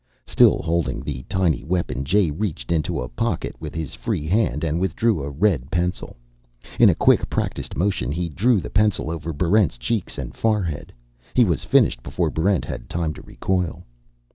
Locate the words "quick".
6.95-7.29